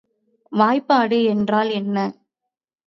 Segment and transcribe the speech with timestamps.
[0.51, 1.97] வாய்பாடு என்றால் என்ன?